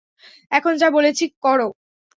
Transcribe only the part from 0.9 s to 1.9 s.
বলেছি করো।